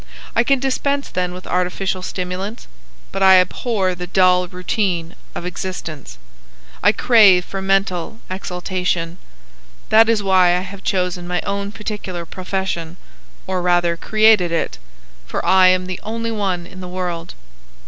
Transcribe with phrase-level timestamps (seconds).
[0.35, 2.65] I can dispense then with artificial stimulants.
[3.11, 6.17] But I abhor the dull routine of existence.
[6.81, 9.19] I crave for mental exaltation.
[9.89, 14.79] That is why I have chosen my own particular profession,—or rather created it,
[15.27, 17.35] for I am the only one in the world."